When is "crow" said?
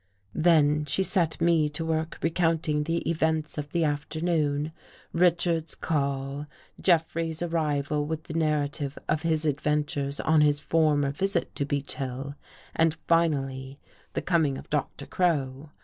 15.05-15.69